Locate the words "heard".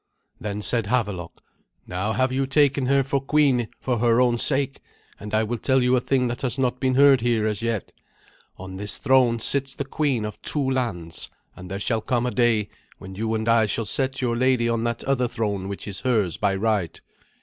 6.95-7.21